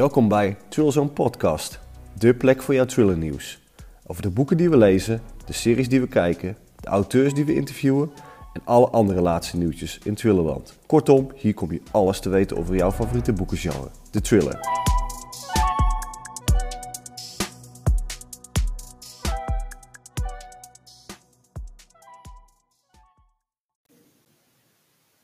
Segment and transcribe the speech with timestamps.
[0.00, 1.80] Welkom bij Trillzone Podcast,
[2.18, 3.62] de plek voor jouw thriller nieuws.
[4.06, 7.54] Over de boeken die we lezen, de series die we kijken, de auteurs die we
[7.54, 8.10] interviewen
[8.52, 10.78] en alle andere laatste nieuwtjes in Thrillerland.
[10.86, 14.58] Kortom, hier kom je alles te weten over jouw favoriete boekengenre, de thriller.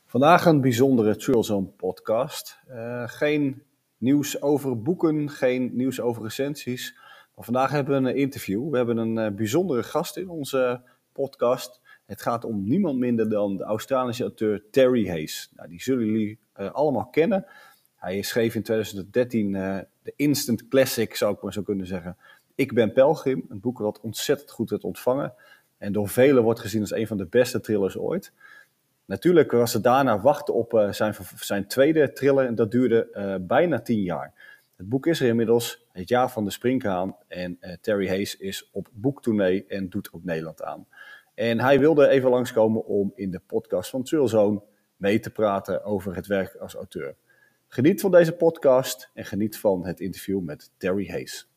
[0.05, 2.59] Vandaag een bijzondere Trillzone podcast.
[2.69, 3.65] Uh, geen
[3.97, 6.95] nieuws over boeken, geen nieuws over recensies.
[7.35, 8.69] Maar vandaag hebben we een interview.
[8.69, 11.81] We hebben een uh, bijzondere gast in onze podcast.
[12.05, 15.51] Het gaat om niemand minder dan de Australische auteur Terry Hayes.
[15.55, 17.45] Nou, die zullen jullie uh, allemaal kennen.
[17.95, 22.17] Hij schreef in 2013 de instant classic, zou ik maar zo kunnen zeggen.
[22.55, 25.33] Ik ben Pelgrim, een boek wat ontzettend goed werd ontvangen.
[25.77, 28.33] En door velen wordt gezien als een van de beste thrillers ooit.
[29.07, 33.47] Natuurlijk was het daarna wachten op uh, zijn, zijn tweede thriller en dat duurde uh,
[33.47, 34.33] bijna tien jaar.
[34.75, 38.69] Het boek is er inmiddels, het jaar van de springhaan en uh, Terry Hayes is
[38.71, 40.87] op boektournee en doet ook Nederland aan.
[41.33, 44.61] En hij wilde even langskomen om in de podcast van Trillzone
[44.95, 47.15] mee te praten over het werk als auteur.
[47.67, 51.49] Geniet van deze podcast en geniet van het interview met Terry Hayes.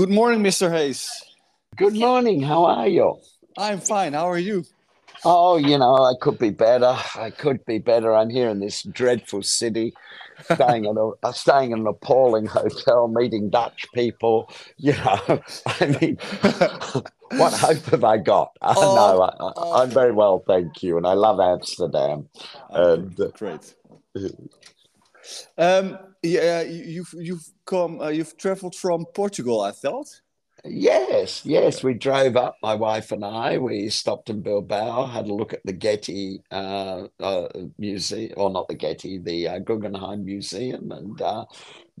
[0.00, 0.72] Good morning, Mr.
[0.72, 1.10] Hayes.
[1.76, 2.40] Good morning.
[2.40, 3.18] How are you?
[3.58, 4.14] I'm fine.
[4.14, 4.64] How are you?
[5.26, 6.96] Oh, you know, I could be better.
[7.16, 8.16] I could be better.
[8.16, 9.92] I'm here in this dreadful city,
[10.54, 14.50] staying in a uh, staying in an appalling hotel, meeting Dutch people.
[14.78, 16.16] You know, I mean,
[17.38, 18.52] what hope have I got?
[18.62, 22.26] Uh, oh, no, I, am very well, thank you, and I love Amsterdam.
[22.70, 23.74] Oh, and uh, great.
[25.58, 30.20] Um, yeah, you've you've come, uh, you've traveled from Portugal, I thought.
[30.62, 31.82] Yes, yes.
[31.82, 33.56] We drove up, my wife and I.
[33.56, 38.68] We stopped in Bilbao, had a look at the Getty uh, uh, Museum, or not
[38.68, 41.46] the Getty, the uh, Guggenheim Museum, and uh,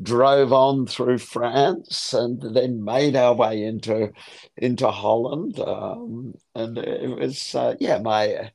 [0.02, 4.12] drove on through France, and then made our way into
[4.58, 5.58] into Holland.
[5.58, 8.50] Um, and it was, uh, yeah, my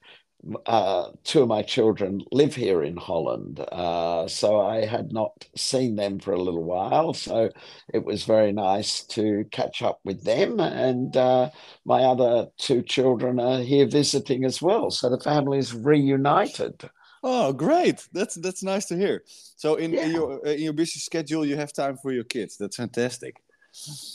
[0.65, 3.59] uh, two of my children live here in Holland.
[3.59, 7.13] Uh, so I had not seen them for a little while.
[7.13, 7.49] So
[7.93, 10.59] it was very nice to catch up with them.
[10.59, 11.49] And uh,
[11.85, 14.91] my other two children are here visiting as well.
[14.91, 16.89] So the family is reunited.
[17.27, 18.07] Oh, great!
[18.13, 19.23] That's that's nice to hear.
[19.55, 20.05] So in, yeah.
[20.05, 22.55] in your in your busy schedule, you have time for your kids.
[22.55, 23.41] That's fantastic.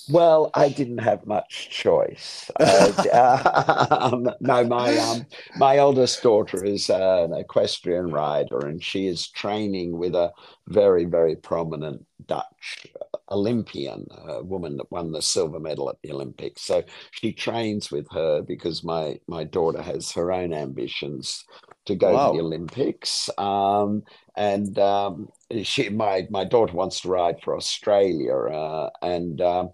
[0.08, 2.50] Well, I didn't have much choice.
[2.58, 5.26] Uh, um, no, my um,
[5.56, 10.32] my eldest daughter is uh, an equestrian rider, and she is training with a
[10.66, 12.86] very, very prominent Dutch
[13.30, 16.62] Olympian, a woman that won the silver medal at the Olympics.
[16.62, 16.82] So
[17.12, 21.44] she trains with her because my my daughter has her own ambitions
[21.90, 22.32] to go wow.
[22.32, 23.28] to the Olympics.
[23.36, 24.02] Um,
[24.36, 25.28] and um,
[25.62, 29.70] she, my my daughter wants to ride for Australia, uh, and um,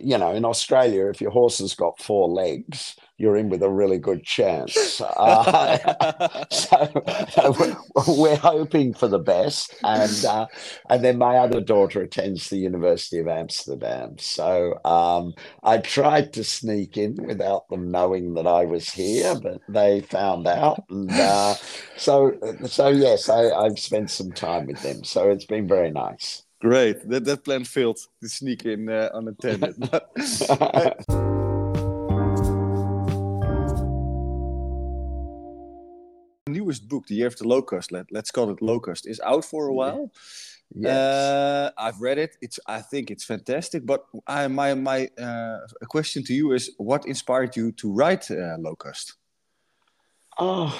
[0.00, 3.70] you know, in Australia, if your horse has got four legs, you're in with a
[3.70, 5.00] really good chance.
[5.22, 6.90] Uh, so,
[7.30, 7.76] so,
[8.08, 10.46] we're hoping for the best, and uh,
[10.88, 14.16] and then my other daughter attends the University of Amsterdam.
[14.18, 19.60] So um, I tried to sneak in without them knowing that I was here, but
[19.68, 21.54] they found out, and uh,
[21.96, 22.32] so
[22.66, 25.04] so yes, I, I've spent some time with them.
[25.04, 26.42] So it's been very nice.
[26.62, 27.08] Great.
[27.08, 29.76] That that plan failed to sneak in uh, unattended.
[36.52, 39.66] newest book, The Year of the Locust, let, let's call it Locust, is out for
[39.66, 40.12] a while.
[40.74, 40.90] Yes.
[40.90, 42.36] Uh, I've read it.
[42.40, 43.84] It's I think it's fantastic.
[43.84, 45.58] But I, my my uh,
[45.88, 49.14] question to you is, what inspired you to write uh, Locust?
[50.38, 50.72] Oh,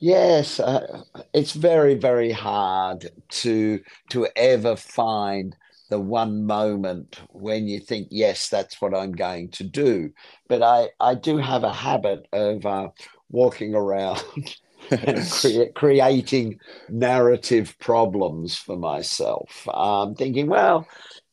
[0.00, 3.10] Yes, uh, it's very very hard
[3.42, 5.56] to to ever find
[5.90, 10.10] the one moment when you think yes that's what I'm going to do.
[10.48, 12.88] But I I do have a habit of uh,
[13.30, 14.22] walking around
[14.90, 16.58] and cre- creating
[16.88, 19.66] narrative problems for myself.
[19.72, 20.86] Um, thinking, well,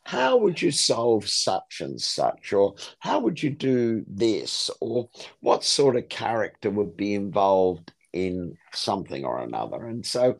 [0.06, 5.10] how would you solve such and such or how would you do this or
[5.42, 9.86] what sort of character would be involved in something or another.
[9.86, 10.38] And so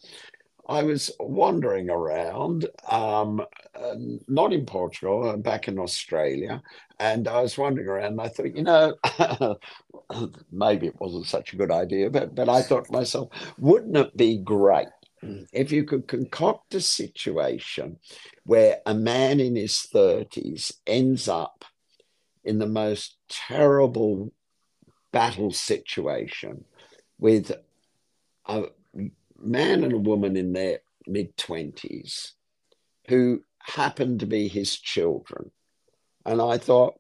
[0.68, 3.42] I was wandering around, um,
[3.76, 3.96] uh,
[4.28, 6.62] not in Portugal, uh, back in Australia,
[7.00, 8.14] and I was wandering around.
[8.14, 9.58] And I thought, you know,
[10.52, 14.16] maybe it wasn't such a good idea, but but I thought to myself, wouldn't it
[14.16, 14.88] be great
[15.54, 17.98] if you could concoct a situation
[18.44, 21.64] where a man in his thirties ends up
[22.44, 24.32] in the most terrible
[25.12, 26.66] battle situation
[27.22, 27.54] with
[28.48, 28.66] a
[29.40, 32.32] man and a woman in their mid 20s
[33.08, 35.52] who happened to be his children.
[36.26, 37.00] And I thought,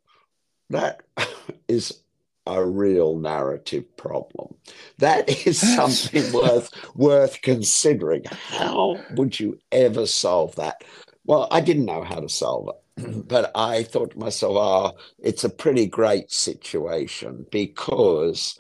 [0.69, 1.01] that
[1.67, 2.01] is
[2.47, 4.55] a real narrative problem.
[4.97, 8.23] That is something worth worth considering.
[8.25, 10.83] How would you ever solve that?
[11.25, 15.43] Well, I didn't know how to solve it, but I thought to myself, oh, it's
[15.43, 18.59] a pretty great situation because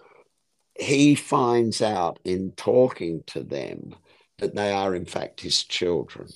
[0.79, 3.95] he finds out in talking to them
[4.39, 6.27] that they are in fact his children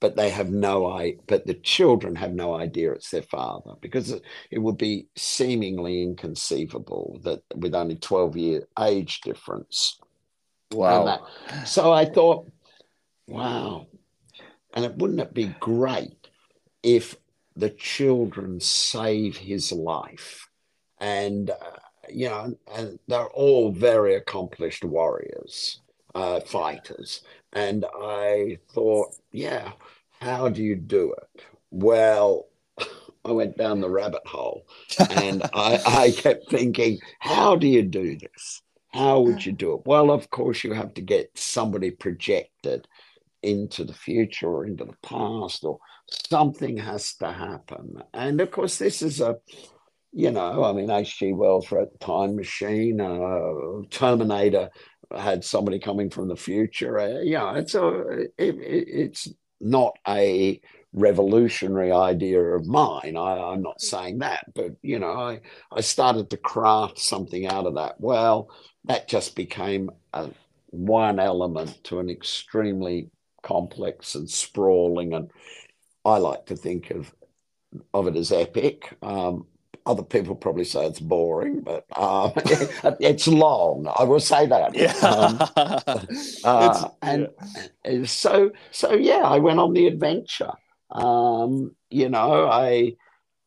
[0.00, 4.18] but they have no i but the children have no idea it's their father because
[4.50, 10.00] it would be seemingly inconceivable that with only 12 year age difference
[10.72, 11.26] wow.
[11.64, 12.46] so i thought
[13.28, 13.86] wow.
[14.74, 16.28] And it wouldn't it be great
[16.82, 17.16] if
[17.56, 20.48] the children save his life?
[20.98, 21.54] And uh,
[22.08, 25.80] you know and they're all very accomplished warriors
[26.14, 27.22] uh, fighters
[27.52, 29.72] and I thought, yeah,
[30.20, 31.42] how do you do it?
[31.70, 32.48] Well,
[33.24, 34.66] I went down the rabbit hole
[35.10, 38.62] and I, I kept thinking, how do you do this?
[38.92, 39.82] How would you do it?
[39.86, 42.86] Well, of course, you have to get somebody projected
[43.42, 45.78] into the future or into the past, or
[46.08, 48.02] something has to happen.
[48.12, 49.36] And of course, this is a,
[50.12, 51.32] you know, I mean, H.G.
[51.32, 54.70] Wells wrote Time Machine, uh, Terminator
[55.16, 56.98] had somebody coming from the future.
[56.98, 59.28] Uh, yeah, it's a it, it's
[59.60, 60.60] not a
[60.92, 63.16] revolutionary idea of mine.
[63.16, 67.66] I, am not saying that, but you know, I I started to craft something out
[67.66, 68.00] of that.
[68.00, 68.50] Well,
[68.84, 70.30] that just became a,
[70.70, 73.10] one element to an extremely
[73.42, 75.30] complex and sprawling, and
[76.04, 77.14] I like to think of
[77.94, 78.96] of it as epic.
[79.02, 79.46] Um,
[79.86, 82.32] other people probably say it's boring, but um,
[83.00, 83.90] it's long.
[83.98, 84.74] I will say that.
[84.74, 84.92] Yeah.
[84.98, 85.40] Um,
[86.44, 87.28] uh, and
[87.84, 88.04] yeah.
[88.04, 90.52] so, so yeah, I went on the adventure.
[90.90, 92.94] Um, you know, I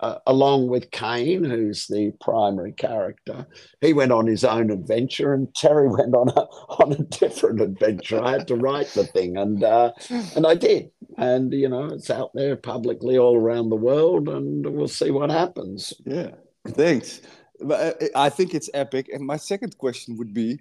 [0.05, 3.47] uh, along with Kane, who's the primary character,
[3.81, 6.41] he went on his own adventure, and Terry went on a
[6.81, 8.23] on a different adventure.
[8.23, 9.93] I had to write the thing, and uh,
[10.35, 14.65] and I did, and you know it's out there publicly all around the world, and
[14.75, 15.93] we'll see what happens.
[16.05, 16.31] Yeah,
[16.67, 17.21] thanks.
[17.63, 19.09] Uh, I think it's epic.
[19.13, 20.59] And my second question would be,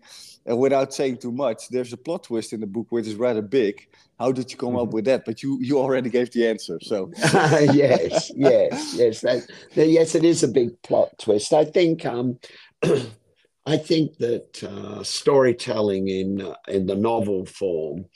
[0.48, 3.42] uh, without saying too much, there's a plot twist in the book which is rather
[3.42, 3.88] big.
[4.18, 4.88] How did you come mm-hmm.
[4.88, 5.24] up with that?
[5.24, 6.78] But you you already gave the answer.
[6.82, 9.20] So yes, yes, yes.
[9.22, 11.52] That, that, yes, it is a big plot twist.
[11.52, 12.38] I think um,
[13.66, 18.06] I think that uh, storytelling in uh, in the novel form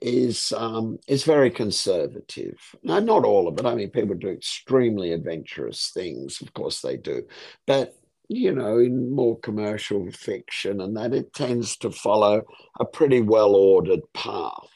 [0.00, 2.58] is um, is very conservative.
[2.82, 3.66] Now, not all of it.
[3.66, 6.40] I mean, people do extremely adventurous things.
[6.40, 7.24] Of course, they do,
[7.66, 7.97] but
[8.28, 12.42] you know, in more commercial fiction and that, it tends to follow
[12.78, 14.68] a pretty well ordered path.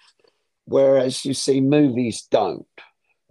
[0.65, 2.67] Whereas you see, movies don't.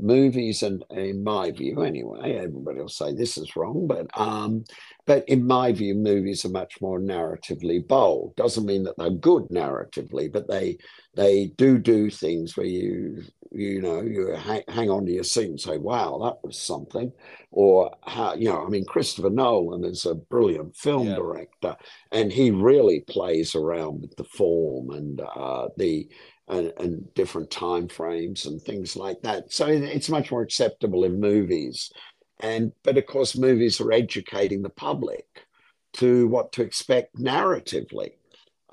[0.02, 4.64] Movies, and in my view, anyway, everybody will say this is wrong, but um,
[5.06, 8.36] but in my view, movies are much more narratively bold.
[8.36, 10.78] Doesn't mean that they're good narratively, but they
[11.16, 15.50] they do do things where you you know you hang, hang on to your seat
[15.50, 17.12] and say wow that was something
[17.52, 21.16] or how you know i mean christopher nolan is a brilliant film yeah.
[21.16, 21.76] director
[22.14, 26.08] and he really plays around with the form and uh, the
[26.52, 31.20] and, and, different time frames and things like that so it's much more acceptable in
[31.20, 31.92] movies
[32.40, 35.26] and but of course movies are educating the public
[35.94, 38.12] to what to expect narratively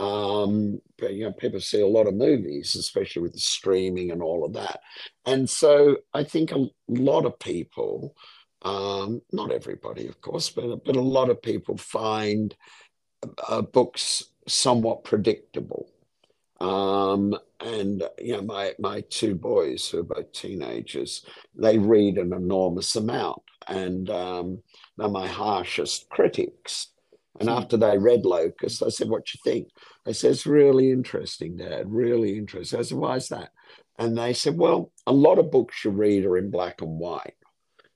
[0.00, 4.22] um, but, you know, people see a lot of movies, especially with the streaming and
[4.22, 4.80] all of that.
[5.26, 8.14] And so I think a lot of people,
[8.62, 12.54] um, not everybody, of course, but, but a lot of people find
[13.48, 15.90] uh, books somewhat predictable.
[16.60, 21.24] Um, and you know, my my two boys who are both teenagers,
[21.54, 24.62] they read an enormous amount, and um,
[24.96, 26.88] they're my harshest critics.
[27.40, 29.68] And after they read Locust, I said, What you think?
[30.06, 32.80] I said, It's really interesting, Dad, really interesting.
[32.80, 33.50] I said, Why is that?
[33.98, 37.34] And they said, Well, a lot of books you read are in black and white.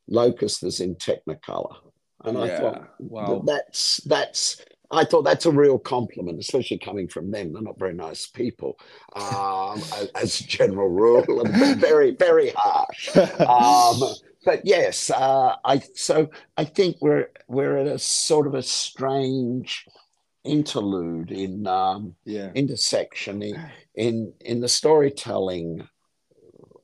[0.08, 1.76] Locust is in Technicolor.
[2.24, 3.42] And yeah, I thought, wow.
[3.44, 7.52] that's that's I thought that's a real compliment, especially coming from them.
[7.52, 8.78] They're not very nice people,
[9.16, 9.80] um,
[10.14, 13.16] as, a general rule, and very, very harsh.
[13.16, 14.00] Um,
[14.44, 19.86] but yes, uh, I so I think we're we're at a sort of a strange
[20.44, 22.50] interlude in um, yeah.
[22.54, 25.88] intersection in, in in the storytelling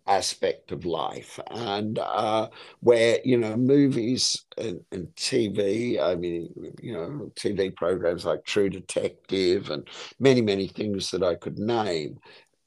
[0.09, 2.49] aspect of life and uh,
[2.81, 8.71] where you know movies and, and, tv i mean you know tv programs like true
[8.71, 9.87] detective and
[10.19, 12.19] many many things that i could name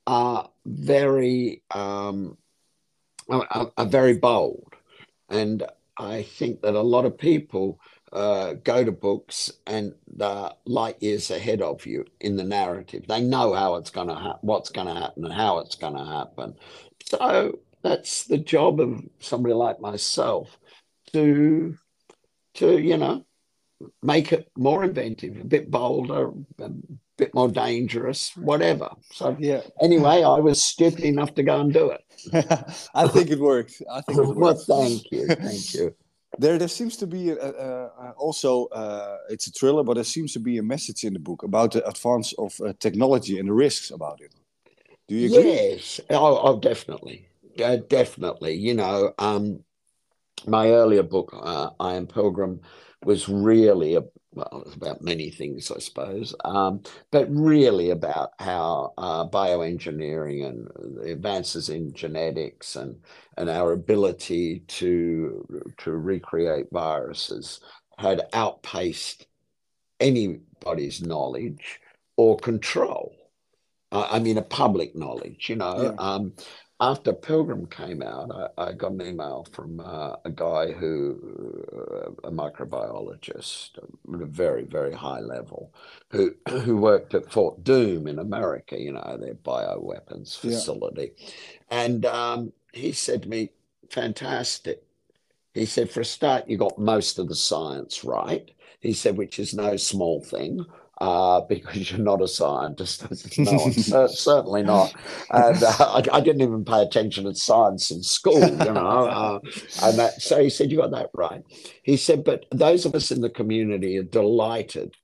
[0.07, 2.37] are very um,
[3.29, 4.73] are, are very bold
[5.29, 5.63] and
[5.97, 7.79] i think that a lot of people
[8.13, 13.05] uh, go to books and they're light years ahead of you in the narrative.
[13.07, 15.95] They know how it's going to happen, what's going to happen, and how it's going
[15.95, 16.55] to happen.
[17.05, 20.57] So that's the job of somebody like myself
[21.13, 21.77] to,
[22.55, 23.25] to you know,
[24.03, 26.69] make it more inventive, a bit bolder, a
[27.17, 28.89] bit more dangerous, whatever.
[29.11, 29.61] So yeah.
[29.81, 32.03] anyway, I was stupid enough to go and do it.
[32.95, 33.81] I think it worked.
[33.91, 34.39] I think it worked.
[34.39, 35.95] well, thank you, thank you.
[36.37, 40.39] There, there seems to be a, also uh, it's a thriller, but there seems to
[40.39, 43.91] be a message in the book about the advance of uh, technology and the risks
[43.91, 44.33] about it.
[45.07, 45.45] Do you agree?
[45.45, 47.27] Yes, oh, oh definitely,
[47.63, 48.55] uh, definitely.
[48.55, 49.63] You know, um,
[50.47, 52.61] my earlier book, uh, I Am Pilgrim,
[53.05, 54.03] was really a,
[54.33, 56.81] well, about many things, I suppose, um,
[57.11, 60.67] but really about how uh, bioengineering and
[60.97, 62.97] the advances in genetics and
[63.37, 65.45] and our ability to
[65.79, 67.61] to recreate viruses
[67.99, 69.27] had outpaced
[69.99, 71.79] anybody's knowledge
[72.17, 73.13] or control.
[73.91, 75.81] Uh, I mean, a public knowledge, you know.
[75.83, 75.95] Yeah.
[75.97, 76.33] Um,
[76.81, 82.27] after Pilgrim came out, I, I got an email from uh, a guy who, uh,
[82.27, 85.73] a microbiologist at a very, very high level,
[86.09, 91.11] who who worked at Fort Doom in America, you know, their bioweapons facility.
[91.17, 91.29] Yeah.
[91.69, 93.51] And um, he said to me,
[93.91, 94.83] fantastic.
[95.53, 98.49] He said, for a start, you got most of the science right.
[98.79, 100.65] He said, which is no small thing
[101.01, 103.03] uh, because you're not a scientist.
[103.89, 104.93] no, certainly not.
[105.31, 109.07] And uh, I, I, didn't even pay attention to science in school, you know.
[109.07, 109.39] Uh,
[109.81, 111.41] and that, so he said, You got that right.
[111.81, 114.95] He said, But those of us in the community are delighted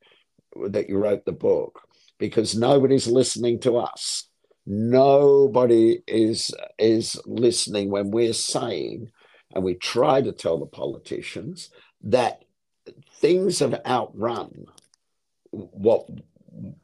[0.67, 1.81] that you wrote the book
[2.19, 4.29] because nobody's listening to us.
[4.67, 9.09] Nobody is is listening when we're saying,
[9.55, 11.71] and we try to tell the politicians
[12.03, 12.43] that
[13.19, 14.67] things have outrun
[15.71, 16.07] what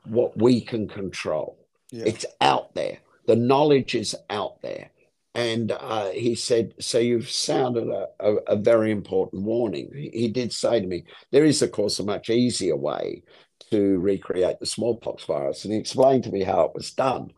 [0.06, 1.58] what we can control.
[1.92, 2.06] Yeah.
[2.06, 3.00] It's out there.
[3.28, 4.90] The knowledge is out there.
[5.36, 9.90] And uh, he said, So you've sounded a, a, a, very important warning.
[10.14, 13.24] He did say to me, There is, of course, a much easier way
[13.74, 15.66] to recreate the smallpox virus.
[15.66, 17.32] And he explained to me how it was done.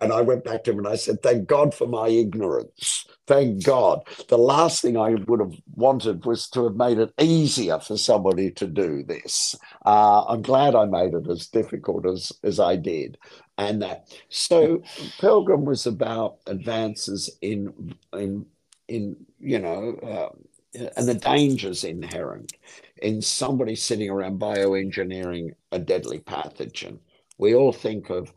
[0.00, 3.06] And I went back to him and I said, Thank God for my ignorance.
[3.26, 4.00] Thank God.
[4.28, 8.50] The last thing I would have wanted was to have made it easier for somebody
[8.52, 9.54] to do this.
[9.84, 13.18] Uh, I'm glad I made it as difficult as, as I did.
[13.58, 14.08] And that.
[14.30, 14.82] So
[15.20, 18.46] Pilgrim was about advances in, in,
[18.88, 22.54] in you know, uh, and the dangers inherent
[23.02, 26.98] in somebody sitting around bioengineering a deadly pathogen.
[27.36, 28.32] We all think of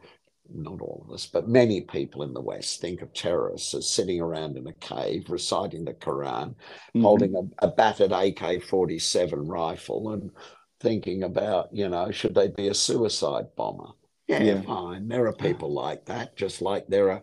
[0.54, 4.20] not all of us, but many people in the West think of terrorists as sitting
[4.20, 7.02] around in a cave reciting the Quran, mm-hmm.
[7.02, 10.32] holding a, a battered AK 47 rifle and
[10.80, 13.90] thinking about, you know, should they be a suicide bomber?
[14.28, 15.08] Yeah, yeah, fine.
[15.08, 17.22] There are people like that, just like there are,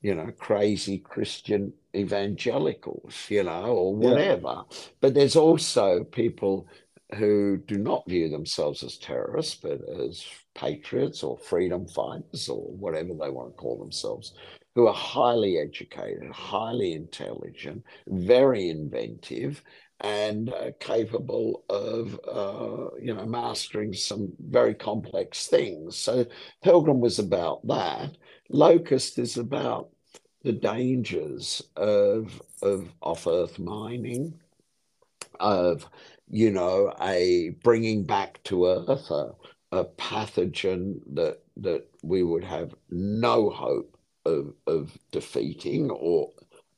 [0.00, 4.64] you know, crazy Christian evangelicals, you know, or whatever.
[4.70, 4.78] Yeah.
[5.00, 6.68] But there's also people
[7.16, 13.10] who do not view themselves as terrorists, but as patriots or freedom fighters or whatever
[13.10, 14.32] they want to call themselves,
[14.74, 19.62] who are highly educated, highly intelligent, very inventive,
[20.00, 25.96] and uh, capable of, uh, you know, mastering some very complex things.
[25.96, 26.26] So
[26.64, 28.16] Pilgrim was about that.
[28.48, 29.90] Locust is about
[30.42, 34.38] the dangers of of off Earth mining,
[35.40, 35.88] of
[36.28, 39.32] you know, a bringing back to earth a,
[39.70, 46.30] a pathogen that that we would have no hope of, of defeating or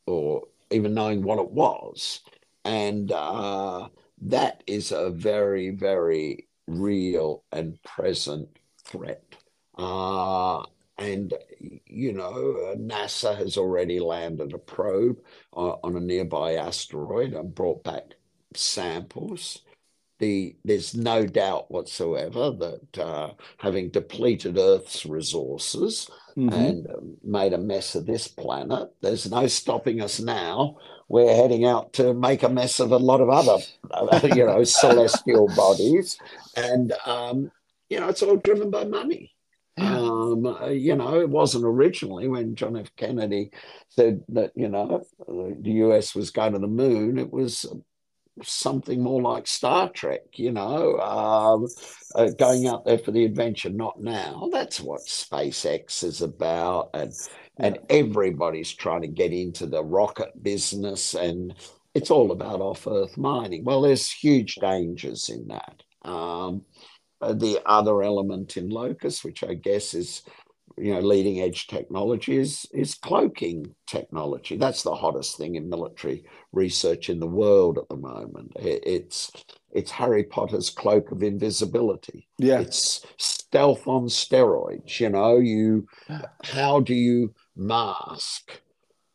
[0.06, 2.21] or even knowing what it was.
[2.64, 3.88] And uh,
[4.23, 8.49] that is a very, very real and present
[8.83, 9.23] threat.
[9.76, 10.64] Uh,
[10.96, 11.34] and,
[11.86, 15.18] you know, NASA has already landed a probe
[15.56, 18.14] uh, on a nearby asteroid and brought back
[18.54, 19.62] samples.
[20.20, 26.54] The, there's no doubt whatsoever that uh, having depleted Earth's resources mm-hmm.
[26.54, 30.76] and um, made a mess of this planet, there's no stopping us now.
[31.08, 35.48] We're heading out to make a mess of a lot of other, you know, celestial
[35.56, 36.18] bodies,
[36.56, 37.50] and um,
[37.90, 39.34] you know, it's all driven by money.
[40.35, 42.91] Um, uh, you know, it wasn't originally when John F.
[42.97, 43.50] Kennedy
[43.88, 47.19] said that, you know, the US was going to the moon.
[47.19, 47.67] It was
[48.43, 51.67] something more like Star Trek, you know, um,
[52.14, 54.49] uh, going out there for the adventure, not now.
[54.53, 56.91] That's what SpaceX is about.
[56.95, 57.12] And,
[57.59, 61.55] and everybody's trying to get into the rocket business and
[61.95, 63.64] it's all about off earth mining.
[63.64, 65.83] Well, there's huge dangers in that.
[66.09, 66.62] Um,
[67.21, 70.23] the other element in Locust, which I guess is
[70.76, 74.56] you know leading edge technology is is cloaking technology.
[74.56, 78.52] That's the hottest thing in military research in the world at the moment.
[78.56, 79.30] It's
[79.71, 82.28] it's harry potter's cloak of invisibility.
[82.38, 82.61] Yeah.
[82.61, 85.87] It's stealth on steroids you know you
[86.44, 88.61] how do you mask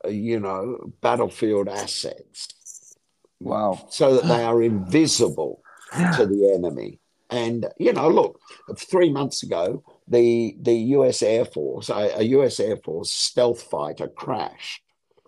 [0.05, 2.95] uh, you know battlefield assets?
[3.41, 3.87] Wow.
[3.89, 5.61] So that they are invisible
[6.15, 8.39] to the enemy and you know look
[8.75, 11.21] 3 months ago the the U.S.
[11.21, 12.59] Air Force, a, a U.S.
[12.59, 14.81] Air Force stealth fighter crashed.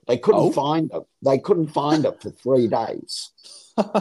[0.07, 0.51] They couldn't oh.
[0.51, 1.03] find it.
[1.23, 3.29] They couldn't find it for three days,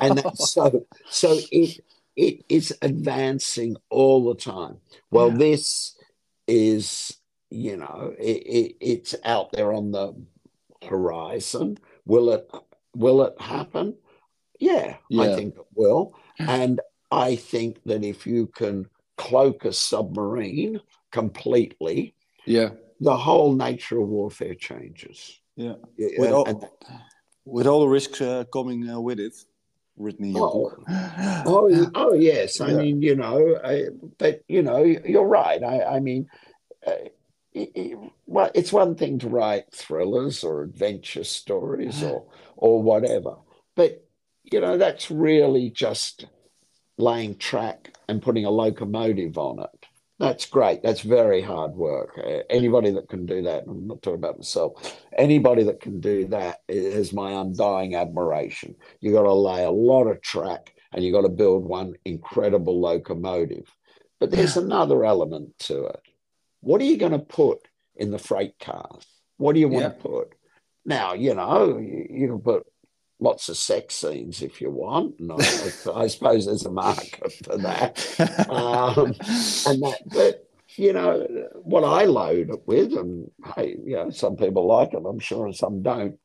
[0.00, 1.85] and that's so so it
[2.16, 4.78] it is advancing all the time.
[5.11, 5.37] Well, yeah.
[5.37, 5.97] this
[6.49, 7.16] is
[7.50, 10.14] you know it, it, it's out there on the
[10.83, 11.78] horizon.
[12.07, 12.50] Will it
[12.95, 13.97] will it happen?
[14.59, 15.23] Yeah, yeah.
[15.23, 16.80] I think it will, and
[17.11, 18.87] I think that if you can
[19.17, 22.14] cloak a submarine completely,
[22.47, 25.40] yeah, the whole nature of warfare changes.
[25.57, 26.64] Yeah, with, all, and,
[27.45, 29.35] with all the risks uh, coming uh, with it.
[29.97, 30.85] Written in your oh, book.
[31.47, 32.59] oh, oh, yes.
[32.62, 32.76] I yeah.
[32.79, 33.87] mean, you know, I,
[34.17, 35.62] but you know, you're right.
[35.62, 36.26] I, I mean,
[36.87, 36.93] uh,
[37.52, 42.25] it, it, well, it's one thing to write thrillers or adventure stories or
[42.57, 43.37] or whatever,
[43.75, 44.07] but
[44.45, 46.26] you know, that's really just
[47.00, 49.87] laying track and putting a locomotive on it.
[50.19, 50.83] That's great.
[50.83, 52.21] That's very hard work.
[52.50, 56.61] Anybody that can do that, I'm not talking about myself, anybody that can do that
[56.69, 58.75] is my undying admiration.
[59.00, 62.80] You've got to lay a lot of track and you've got to build one incredible
[62.80, 63.75] locomotive.
[64.19, 64.63] But there's yeah.
[64.63, 66.02] another element to it.
[66.60, 69.06] What are you going to put in the freight cars?
[69.39, 69.89] What do you want yeah.
[69.89, 70.34] to put?
[70.84, 72.67] Now, you know, you, you can put
[73.21, 75.19] lots of sex scenes if you want.
[75.21, 75.37] And I,
[75.95, 77.99] I suppose there's a market for that.
[78.49, 79.06] Um,
[79.67, 81.26] and that, but you know,
[81.63, 85.47] what I load it with, and hey, you know, some people like it, I'm sure,
[85.47, 86.19] and some don't.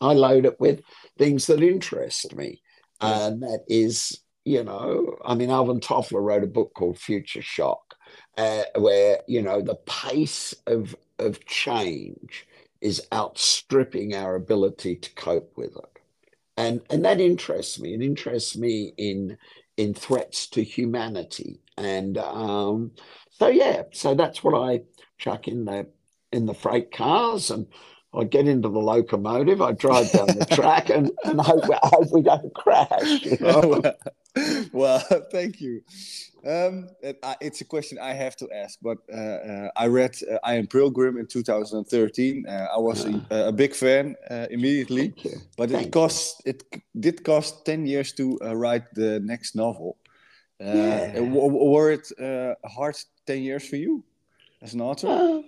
[0.00, 0.82] I load it with
[1.16, 2.60] things that interest me.
[3.00, 7.96] And that is, you know, I mean, Alvin Toffler wrote a book called Future Shock,
[8.36, 12.46] uh, where, you know, the pace of, of change
[12.80, 15.91] is outstripping our ability to cope with it
[16.56, 17.94] and and that interests me.
[17.94, 19.38] It interests me in
[19.76, 22.92] in threats to humanity, and um,
[23.30, 24.82] so yeah, so that's what I
[25.18, 25.86] chuck in the
[26.32, 27.66] in the freight cars, and
[28.14, 32.22] I get into the locomotive, I drive down the track, and and hope, hope we
[32.22, 33.22] don't crash.
[33.22, 33.82] You know?
[34.72, 34.98] well,
[35.30, 35.82] thank you.
[36.44, 40.38] Um, uh, it's a question I have to ask, but uh, uh, I read uh,
[40.42, 42.46] I Am Pilgrim in 2013.
[42.48, 45.14] Uh, I was a, a, big fan uh, immediately,
[45.56, 46.50] but it Thank cost you.
[46.50, 49.98] it did cost 10 years to write the next novel.
[50.58, 51.20] Yeah.
[51.20, 52.08] were it
[52.64, 54.02] hard 10 years for you
[54.62, 55.42] as an author?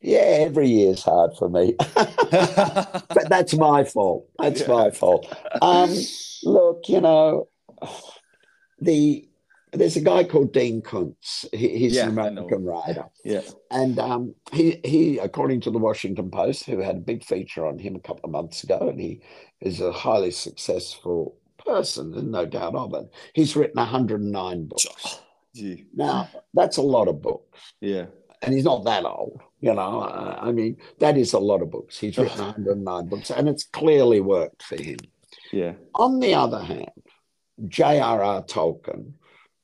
[0.00, 4.28] yeah, every year's hard for me, but that's my fault.
[4.38, 4.68] That's yeah.
[4.68, 5.26] my fault.
[5.62, 5.94] Um,
[6.44, 7.48] look, you know,
[8.80, 9.28] the
[9.74, 11.46] there's a guy called Dean Koontz.
[11.52, 13.06] He, he's yeah, an American writer.
[13.24, 13.42] Yeah.
[13.70, 17.78] And um, he, he, according to the Washington Post, who had a big feature on
[17.78, 19.20] him a couple of months ago, and he
[19.60, 23.12] is a highly successful person, there's no doubt of it.
[23.32, 25.20] He's written 109 books.
[25.54, 25.84] Gee.
[25.94, 27.74] Now, that's a lot of books.
[27.80, 28.06] Yeah.
[28.42, 30.02] And he's not that old, you know.
[30.02, 31.98] I mean, that is a lot of books.
[31.98, 34.98] He's written 109 books, and it's clearly worked for him.
[35.52, 35.74] Yeah.
[35.94, 36.90] On the other hand,
[37.68, 38.42] J.R.R.
[38.42, 39.12] Tolkien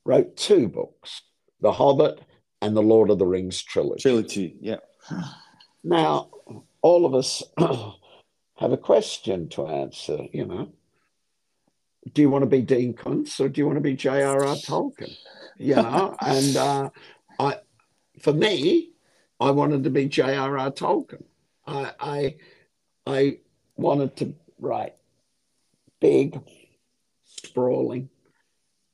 [0.05, 1.21] wrote two books
[1.59, 2.21] The Hobbit
[2.61, 4.01] and The Lord of the Rings trilogy.
[4.01, 4.77] Trilogy, yeah.
[5.83, 6.29] Now,
[6.81, 10.71] all of us have a question to answer, you know.
[12.13, 14.55] Do you want to be Dean Koontz or do you want to be J.R.R.
[14.55, 15.15] Tolkien?
[15.57, 16.89] You know, and uh,
[17.39, 17.57] I,
[18.21, 18.91] for me,
[19.39, 20.71] I wanted to be J.R.R.
[20.71, 21.23] Tolkien.
[21.67, 22.35] I, I,
[23.05, 23.37] I
[23.75, 24.95] wanted to write
[25.99, 26.39] big,
[27.45, 28.09] sprawling,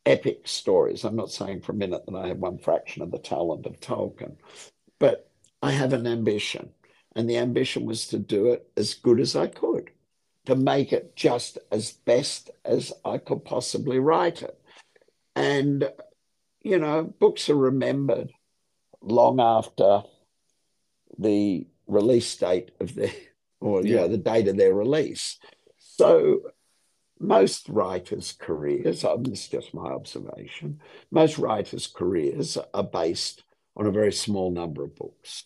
[0.06, 1.04] epic stories.
[1.04, 3.80] I'm not saying for a minute that I have one fraction of the talent of
[3.80, 4.38] Tolkien,
[5.00, 5.30] but
[5.62, 6.70] I have an ambition.
[7.16, 9.90] And the ambition was to do it as good as I could,
[10.46, 14.60] to make it just as best as I could possibly write it.
[15.36, 15.90] And,
[16.62, 18.32] you know, books are remembered
[19.02, 20.04] long after
[21.18, 23.12] the release date of the,
[23.60, 25.40] or yeah, you know, the date of their release.
[25.78, 26.42] So
[27.20, 30.80] most writers' careers, um, this is just my observation,
[31.12, 33.44] most writers' careers are based
[33.76, 35.44] on a very small number of books.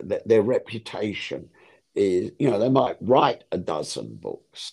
[0.00, 1.48] Their reputation
[1.94, 4.72] is, you know, they might write a dozen books,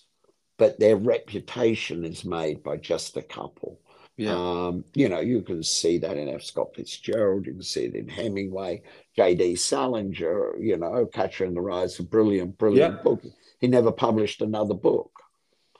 [0.58, 3.78] but their reputation is made by just a couple.
[4.16, 4.34] Yeah.
[4.34, 6.42] Um, you know, you can see that in F.
[6.42, 8.82] Scott Fitzgerald, you can see it in Hemingway,
[9.16, 9.56] J.D.
[9.56, 13.02] Salinger, you know, Catcher in the Rye is a brilliant, brilliant yeah.
[13.02, 13.22] book.
[13.60, 15.11] He never published another book.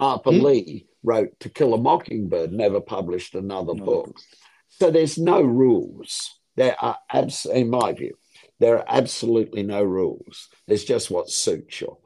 [0.02, 0.44] Harper hmm?
[0.44, 3.84] Lee wrote To Kill a Mockingbird, never published another no.
[3.84, 4.18] book.
[4.68, 6.40] So there's no rules.
[6.56, 8.16] There are, abs- in my view,
[8.58, 10.48] there are absolutely no rules.
[10.66, 11.98] There's just what suits you.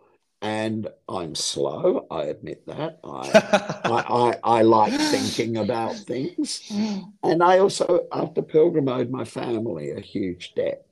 [0.42, 3.00] And I'm slow, I admit that.
[3.02, 6.70] I, I, I, I, like thinking about things.
[7.22, 10.86] And I also, after Pilgrim, owed my family a huge debt.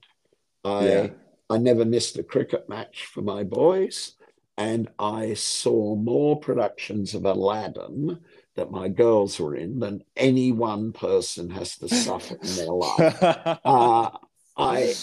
[0.64, 1.08] I, yeah.
[1.50, 4.14] I never missed a cricket match for my boys
[4.56, 8.20] and I saw more productions of Aladdin
[8.56, 13.22] that my girls were in than any one person has to suffer in their life.
[13.22, 14.10] Uh,
[14.56, 14.94] I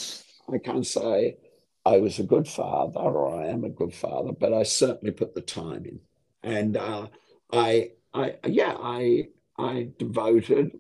[0.52, 1.38] I can't say
[1.86, 5.36] I was a good father or I am a good father, but I certainly put
[5.36, 6.00] the time in,
[6.44, 7.08] and uh,
[7.52, 10.80] I I yeah I I devoted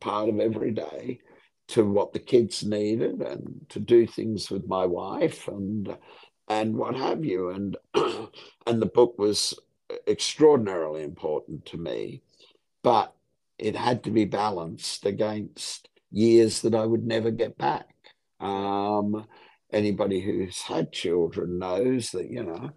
[0.00, 1.20] part of every day
[1.68, 5.96] to what the kids needed and to do things with my wife and
[6.50, 7.50] and what have you.
[7.50, 7.76] And
[8.66, 9.54] and the book was
[10.06, 12.22] extraordinarily important to me,
[12.82, 13.14] but
[13.58, 17.88] it had to be balanced against years that I would never get back.
[18.40, 19.26] Um,
[19.72, 22.70] anybody who's had children knows that you know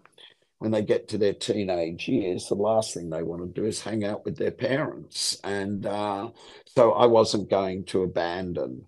[0.58, 3.82] when they get to their teenage years, the last thing they want to do is
[3.82, 5.38] hang out with their parents.
[5.42, 6.30] And uh,
[6.64, 8.86] so I wasn't going to abandon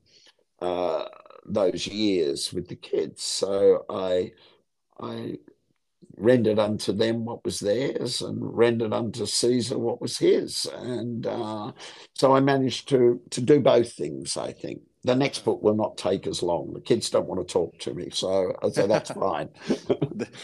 [0.62, 1.04] uh,
[1.44, 3.22] those years with the kids.
[3.24, 4.32] So I
[5.00, 5.38] I
[6.16, 10.66] rendered unto them what was theirs and rendered unto Caesar what was his.
[10.76, 11.72] And uh,
[12.14, 14.80] so I managed to to do both things, I think.
[15.04, 16.72] The next book will not take as long.
[16.72, 19.48] The kids don't want to talk to me, so I say that's fine.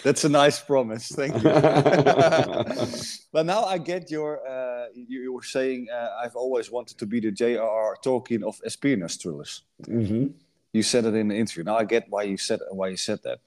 [0.05, 1.09] that's a nice promise.
[1.09, 1.43] Thank you.
[3.33, 4.47] but now I get your.
[4.47, 7.97] Uh, you, you, were saying uh, I've always wanted to be the J.R.R.
[8.05, 9.63] Tolkien of espionage thrillers.
[9.83, 10.29] Mm-hmm.
[10.73, 11.65] You said it in the interview.
[11.65, 13.41] Now I get why you said why you said that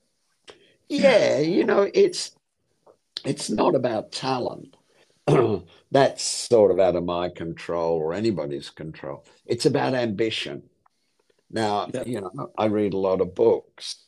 [0.89, 2.35] yeah, you know, it's
[3.23, 4.75] it's not about talent.
[5.91, 9.25] That's sort of out of my control or anybody's control.
[9.45, 10.63] It's about ambition.
[11.49, 12.03] Now, yeah.
[12.05, 14.05] you know, I read a lot of books,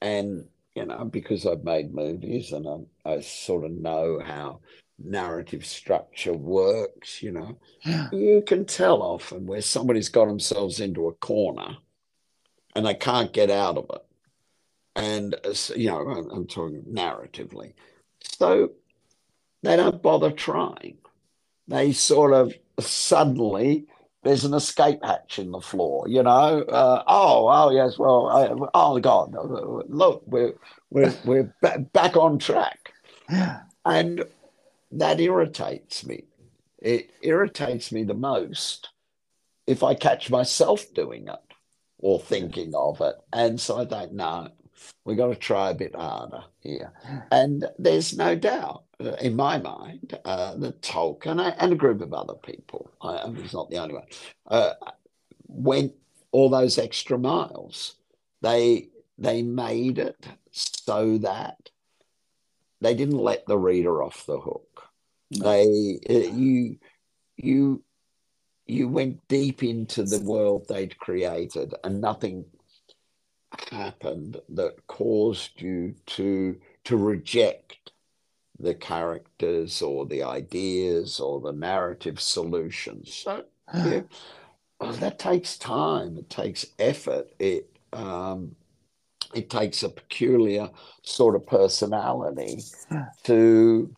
[0.00, 0.44] and
[0.74, 4.60] you know, because I've made movies and I, I sort of know how
[4.98, 8.08] narrative structure works, you know, yeah.
[8.12, 11.76] you can tell often where somebody's got themselves into a corner
[12.74, 14.07] and they can't get out of it
[14.98, 17.72] and uh, you know I'm, I'm talking narratively.
[18.20, 18.72] So
[19.62, 20.98] they don't bother trying.
[21.68, 23.86] They sort of suddenly
[24.24, 26.62] there's an escape hatch in the floor you know?
[26.62, 29.34] Uh, oh oh yes well I, oh god
[29.88, 30.54] look we're
[30.90, 31.54] we're we're
[31.92, 32.92] back on track.
[33.84, 34.24] And
[34.92, 36.24] that irritates me.
[36.78, 38.90] It irritates me the most
[39.66, 41.54] if i catch myself doing it
[41.98, 43.16] or thinking of it.
[43.32, 44.48] And so i don't know
[45.04, 46.92] We've got to try a bit harder here.
[47.30, 52.12] And there's no doubt, uh, in my mind, uh, that Tolkien and a group of
[52.12, 54.06] other people, I, I he's not the only one,
[54.48, 54.74] uh,
[55.46, 55.94] went
[56.30, 57.94] all those extra miles.
[58.42, 61.70] They they made it so that
[62.80, 64.84] they didn't let the reader off the hook.
[65.30, 66.78] They uh, you
[67.36, 67.82] you
[68.66, 72.44] you went deep into the world they'd created, and nothing
[73.70, 77.92] happened that caused you to to reject
[78.58, 83.14] the characters or the ideas or the narrative solutions.
[83.14, 84.02] So yeah,
[84.80, 86.18] well, that takes time.
[86.18, 87.30] It takes effort.
[87.38, 88.54] It um,
[89.34, 90.70] it takes a peculiar
[91.02, 92.62] sort of personality
[93.24, 93.94] to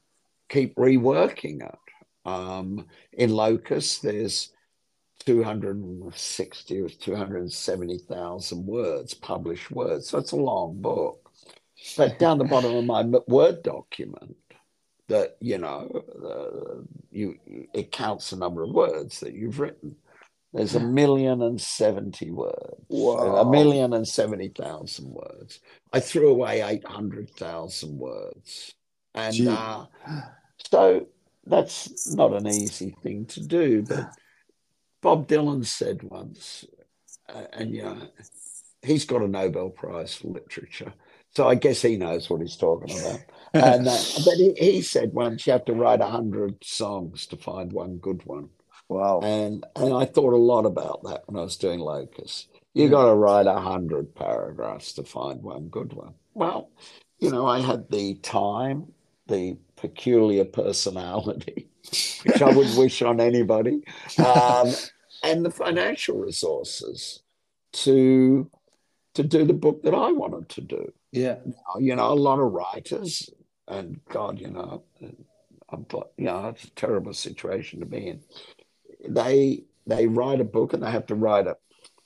[0.49, 1.79] keep reworking it.
[2.25, 4.53] Um, in Locust, there's
[5.31, 10.09] 260 or 270,000 words, published words.
[10.09, 11.31] So it's a long book.
[11.97, 14.37] But down the bottom of my Word document,
[15.07, 15.88] that you know,
[16.25, 17.37] uh, you
[17.73, 19.97] it counts the number of words that you've written.
[20.53, 22.85] There's a million and seventy words.
[22.88, 23.37] Wow.
[23.37, 25.61] A million and seventy thousand words.
[25.93, 28.75] I threw away eight hundred thousand words,
[29.14, 29.87] and uh,
[30.71, 31.07] so
[31.47, 33.83] that's not an easy thing to do.
[33.83, 34.11] But
[35.03, 36.65] Bob Dylan said once,
[37.29, 37.99] uh, and you know,
[38.83, 40.93] he's got a Nobel Prize for literature.
[41.35, 43.21] So I guess he knows what he's talking about.
[43.55, 47.37] and uh, but he, he said once you have to write a hundred songs to
[47.37, 48.49] find one good one.
[48.89, 49.21] Wow.
[49.23, 52.49] And and I thought a lot about that when I was doing Locust.
[52.75, 52.91] You yeah.
[52.91, 56.15] got to write a hundred paragraphs to find one good one.
[56.35, 56.71] Well,
[57.19, 58.93] you know, I had the time,
[59.27, 61.69] the peculiar personality,
[62.25, 63.83] which I would wish on anybody,
[64.19, 64.69] um,
[65.23, 67.23] and the financial resources
[67.73, 68.51] to
[69.14, 70.93] to do the book that I wanted to do.
[71.12, 71.37] Yeah,
[71.79, 73.29] you know, a lot of writers,
[73.66, 74.85] and God, you know,
[75.71, 78.21] I'm, you know, it's a terrible situation to be in.
[79.09, 81.57] They they write a book and they have to write it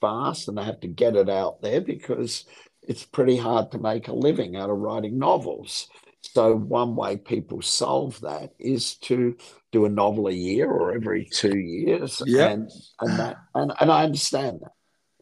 [0.01, 2.45] fast and they have to get it out there because
[2.83, 5.89] it's pretty hard to make a living out of writing novels.
[6.35, 9.37] So one way people solve that is to
[9.71, 12.21] do a novel a year or every two years.
[12.27, 12.49] Yeah.
[12.49, 12.71] And,
[13.01, 14.73] and that and, and I understand that.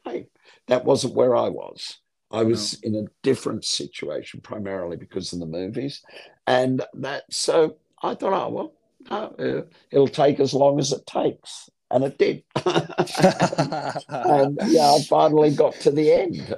[0.04, 0.28] Hey,
[0.68, 1.98] that wasn't where I was.
[2.30, 2.88] I was no.
[2.88, 6.02] in a different situation primarily because of the movies.
[6.46, 8.72] And that so I thought, oh well,
[9.10, 12.42] uh, it'll take as long as it takes and it did.
[12.64, 16.56] and yeah, I finally got to the end.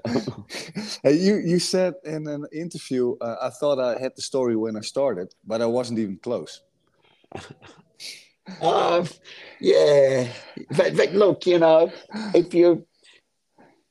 [1.05, 4.81] you you said in an interview, uh, I thought I had the story when I
[4.81, 6.63] started, but I wasn't even close.
[8.61, 9.05] uh,
[9.61, 10.29] yeah,
[10.77, 11.93] but, but look, you know,
[12.35, 12.87] if you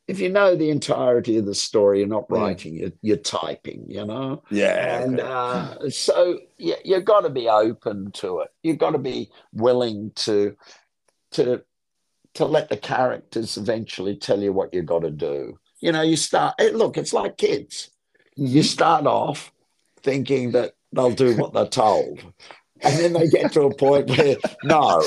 [0.07, 4.05] if you know the entirety of the story, you're not writing, you're, you're, typing, you
[4.05, 4.43] know?
[4.51, 5.01] Yeah.
[5.01, 5.29] And okay.
[5.29, 8.49] uh, so you, you've got to be open to it.
[8.63, 10.57] You've got to be willing to
[11.33, 11.63] to
[12.35, 15.59] to let the characters eventually tell you what you've got to do.
[15.79, 17.89] You know, you start look, it's like kids.
[18.35, 18.61] You mm-hmm.
[18.61, 19.51] start off
[20.01, 22.19] thinking that they'll do what they're told.
[22.81, 25.01] And then they get to a point where no,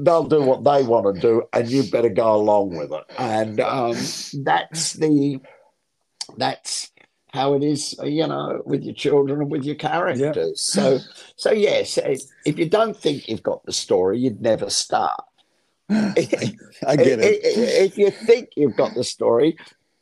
[0.00, 3.04] they'll do what they want to do, and you better go along with it.
[3.18, 3.96] And um,
[4.42, 5.40] that's the
[6.38, 6.90] that's
[7.32, 10.60] how it is, you know, with your children and with your characters.
[10.60, 10.98] So,
[11.36, 15.22] so yes, if you don't think you've got the story, you'd never start.
[15.90, 17.40] I get it.
[17.44, 19.56] If you think you've got the story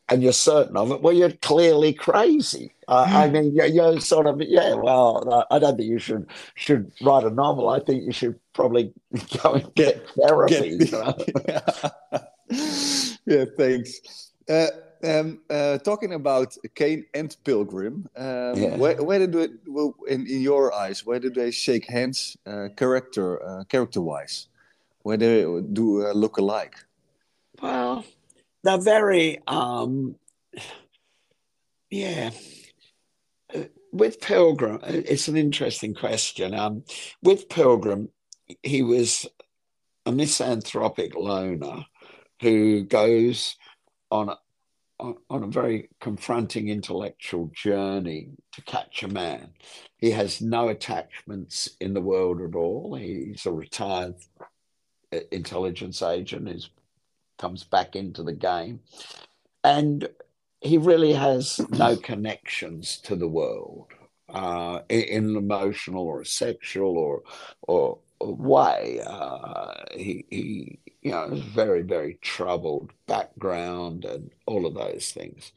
[0.09, 2.75] and you're certain of it, well, you're clearly crazy.
[2.89, 4.75] Uh, I mean, you're, you're, sort of yeah.
[4.75, 7.69] Well, I don't think you should should write a novel.
[7.69, 8.93] I think you should probably
[9.43, 10.79] go and get therapy.
[10.79, 11.93] Get,
[13.27, 14.33] yeah, thanks.
[14.49, 14.67] Uh,
[15.03, 18.77] um, uh, talking about Kane and Pilgrim, um, yeah.
[18.77, 19.51] where, where, did it,
[20.09, 24.49] in, in your eyes, where did they shake hands, uh, character uh, character wise?
[25.03, 26.75] Where they do uh, look alike?
[27.63, 28.05] Well,
[28.63, 30.17] they're very, um,
[31.91, 32.31] yeah.
[33.93, 36.55] With Pilgrim, it's an interesting question.
[36.55, 36.85] Um,
[37.23, 38.09] with Pilgrim,
[38.63, 39.27] he was
[40.07, 41.85] a misanthropic loner
[42.41, 43.57] who goes
[44.11, 44.37] on a,
[45.29, 49.51] on a very confronting intellectual journey to catch a man.
[49.99, 52.95] He has no attachments in the world at all.
[52.95, 54.15] He's a retired
[55.31, 56.59] intelligence agent who
[57.39, 58.81] comes back into the game.
[59.65, 60.09] And
[60.61, 63.89] he really has no connections to the world
[64.29, 67.23] uh, in an emotional or a sexual or,
[67.63, 69.01] or, way.
[69.07, 75.53] Uh, he, he, you know, very, very troubled background and all of those things.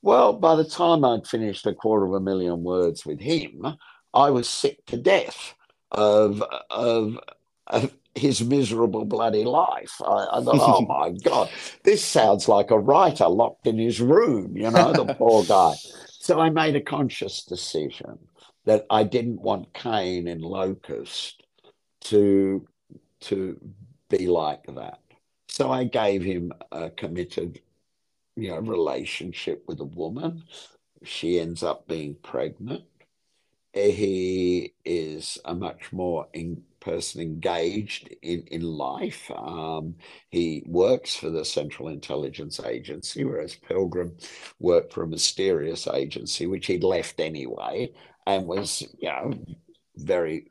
[0.00, 3.76] Well, by the time I'd finished a quarter of a million words with him,
[4.14, 5.54] I was sick to death
[5.90, 7.20] of, of,
[7.66, 10.00] of his miserable bloody life.
[10.02, 11.50] I, I thought, oh my God,
[11.84, 15.74] this sounds like a writer locked in his room, you know, the poor guy.
[16.20, 18.18] So I made a conscious decision
[18.64, 21.42] that I didn't want Kane in Locust
[22.02, 22.66] to,
[23.20, 23.58] to
[24.10, 25.00] be like that.
[25.48, 27.60] So I gave him a committed,
[28.36, 30.44] you know, relationship with a woman.
[31.02, 32.84] She ends up being pregnant.
[33.72, 39.30] He is a much more in, person engaged in, in life.
[39.34, 39.96] Um,
[40.30, 44.16] he works for the Central Intelligence Agency, whereas Pilgrim
[44.58, 47.92] worked for a mysterious agency, which he'd left anyway,
[48.26, 49.32] and was, you know,
[49.96, 50.46] very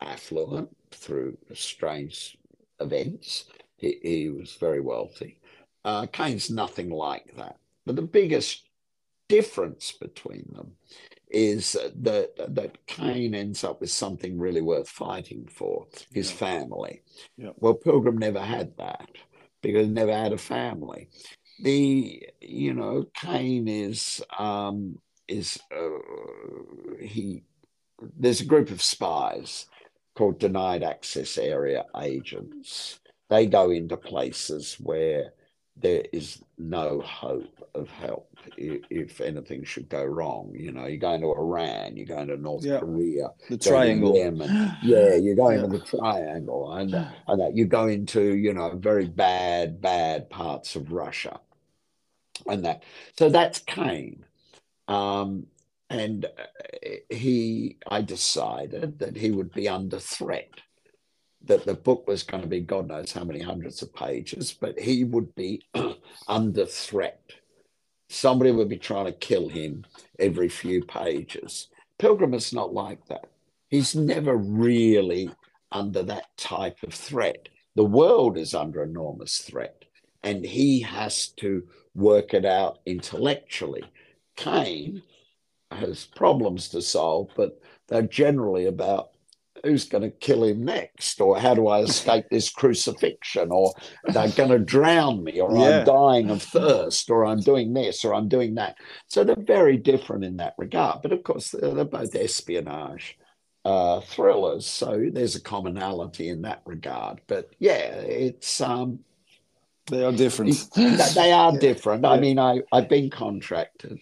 [0.00, 2.36] affluent through strange
[2.80, 3.46] events.
[3.76, 5.38] He, he was very wealthy.
[5.84, 7.56] Uh, Kane's nothing like that.
[7.84, 8.62] But the biggest
[9.28, 10.72] difference between them
[11.32, 16.36] is that that Kane ends up with something really worth fighting for his yeah.
[16.36, 17.02] family.
[17.36, 17.50] Yeah.
[17.56, 19.08] Well, Pilgrim never had that
[19.62, 21.08] because he never had a family.
[21.62, 25.88] The you know Kane is um, is uh,
[27.00, 27.42] he
[28.18, 29.66] there's a group of spies
[30.14, 33.00] called denied access area agents.
[33.30, 35.32] They go into places where
[35.76, 40.52] there is no hope of help if anything should go wrong.
[40.54, 42.80] You know, you're going to Iran, you're going to North yeah.
[42.80, 44.16] Korea, the triangle.
[44.16, 44.76] Yemen.
[44.82, 45.66] Yeah, you're going yeah.
[45.66, 50.76] to the triangle, and and that you go into you know very bad, bad parts
[50.76, 51.40] of Russia,
[52.46, 52.82] and that.
[53.18, 54.24] So that's Kane.
[54.88, 55.46] Um,
[55.88, 60.50] and uh, he, I decided that he would be under threat
[61.46, 64.78] that the book was going to be God knows how many hundreds of pages, but
[64.78, 65.62] he would be
[66.28, 67.32] under threat.
[68.08, 69.84] Somebody would be trying to kill him
[70.18, 71.68] every few pages.
[71.98, 73.26] Pilgrim is not like that.
[73.68, 75.30] He's never really
[75.70, 77.48] under that type of threat.
[77.74, 79.84] The world is under enormous threat,
[80.22, 83.84] and he has to work it out intellectually.
[84.36, 85.02] Kane
[85.70, 89.11] has problems to solve, but they're generally about
[89.62, 91.20] who's going to kill him next?
[91.20, 93.50] Or how do i escape this crucifixion?
[93.50, 93.72] Or
[94.04, 95.80] they're going to drown me or yeah.
[95.80, 98.76] i'm dying of thirst or i'm doing this or i'm doing that.
[99.06, 101.02] So they're very different in that regard.
[101.02, 103.18] But of course they're, they're both espionage
[103.64, 107.20] uh, thrillers so there's a commonality in that regard.
[107.26, 109.00] But yeah it's um
[109.86, 110.54] they are different.
[111.14, 112.06] they are different.
[112.06, 113.98] I mean, I, I've been contracted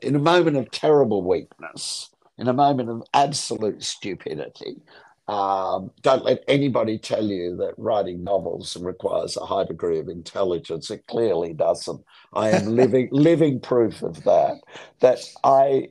[0.00, 2.08] in a moment of terrible weakness
[2.38, 4.82] in a moment of absolute stupidity.
[5.26, 10.90] Um, don't let anybody tell you that writing novels requires a high degree of intelligence.
[10.90, 12.02] It clearly doesn't.
[12.32, 14.60] I am living living proof of that.
[15.00, 15.88] That I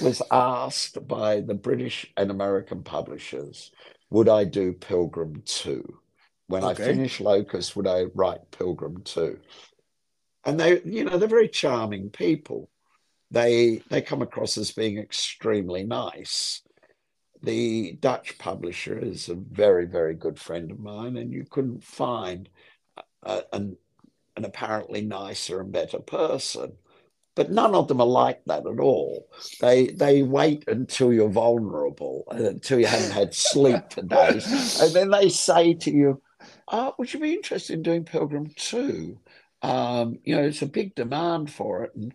[0.00, 3.70] was asked by the British and American publishers,
[4.10, 6.00] would I do Pilgrim 2?
[6.46, 6.82] When okay.
[6.82, 9.38] I finish Locust, would I write Pilgrim 2?
[10.46, 12.70] And they, you know, they're very charming people
[13.30, 16.62] they they come across as being extremely nice.
[17.42, 22.48] The Dutch publisher is a very very good friend of mine, and you couldn't find
[23.22, 23.76] a, an
[24.36, 26.72] an apparently nicer and better person.
[27.34, 29.28] But none of them are like that at all.
[29.60, 35.10] They they wait until you're vulnerable, until you haven't had sleep for days, and then
[35.10, 36.22] they say to you,
[36.66, 39.18] oh, "Would you be interested in doing Pilgrim 2?
[39.62, 42.12] Um, you know, it's a big demand for it, and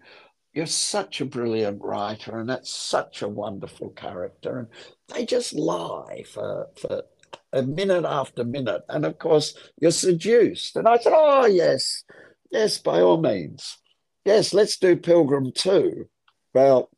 [0.54, 4.68] you're such a brilliant writer and that's such a wonderful character and
[5.14, 7.04] they just lie for for
[7.52, 12.04] a minute after minute and of course you're seduced and i said oh yes
[12.52, 13.78] yes by all means
[14.26, 16.08] yes let's do pilgrim 2
[16.54, 16.90] well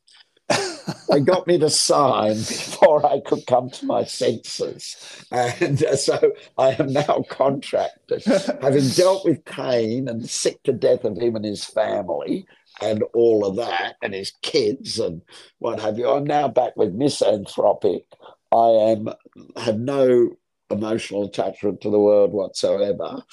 [1.10, 5.26] they got me to sign before I could come to my senses.
[5.32, 8.24] And uh, so I am now contracted.
[8.62, 12.46] Having dealt with Kane and sick to death of him and his family,
[12.82, 15.22] and all of that and his kids and
[15.60, 16.10] what have you.
[16.10, 18.06] I'm now back with misanthropic.
[18.52, 19.10] I am
[19.58, 20.32] have no
[20.70, 23.24] emotional attachment to the world whatsoever.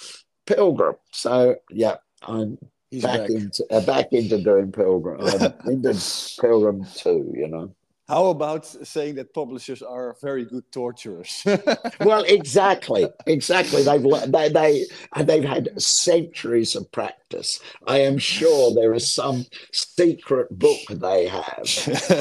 [0.47, 0.97] Pilgrim.
[1.13, 2.59] So yeah, I'm
[2.93, 5.21] back, back, into uh, back into doing Pilgrim.
[5.67, 7.75] into Pilgrim too, you know.
[8.09, 11.43] How about saying that publishers are very good torturers?
[12.01, 13.85] well, exactly, exactly.
[13.85, 14.85] They've they, they
[15.23, 17.61] they've had centuries of practice.
[17.87, 21.69] I am sure there is some secret book they have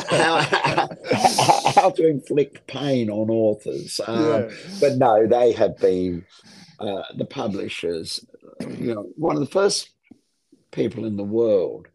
[0.09, 0.89] how, how,
[1.75, 3.99] how to inflict pain on authors.
[4.05, 4.49] Um, yeah.
[4.79, 6.25] But no, they have been
[6.79, 8.23] uh, the publishers.
[8.61, 9.89] You know, one of the first
[10.71, 11.87] people in the world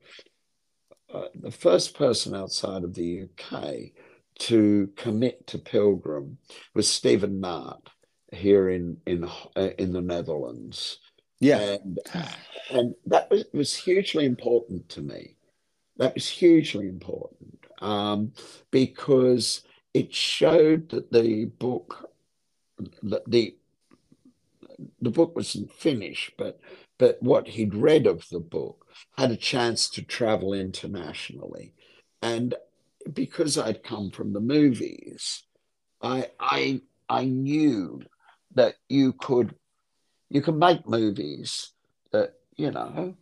[1.12, 3.92] uh, the first person outside of the UK
[4.38, 6.38] to commit to Pilgrim
[6.74, 7.86] was Stephen Nart
[8.32, 10.98] here in in uh, in the Netherlands.
[11.38, 11.98] Yeah, and,
[12.70, 15.36] and that was was hugely important to me.
[15.98, 18.32] That was hugely important um,
[18.70, 19.62] because
[19.94, 22.10] it showed that the book,
[23.02, 23.56] that the
[25.00, 26.60] the book wasn't finished, but
[26.98, 28.86] but what he'd read of the book
[29.16, 31.74] had a chance to travel internationally.
[32.22, 32.54] And
[33.12, 35.44] because I'd come from the movies,
[36.02, 38.02] I I I knew
[38.54, 39.54] that you could
[40.28, 41.72] you can make movies
[42.12, 43.14] that, you know,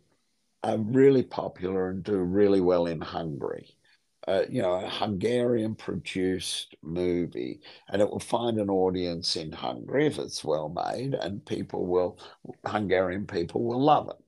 [0.63, 3.77] are really popular and do really well in Hungary.
[4.27, 7.61] Uh, you know, a Hungarian produced movie,
[7.91, 12.19] and it will find an audience in Hungary if it's well made, and people will,
[12.65, 14.24] Hungarian people will love it.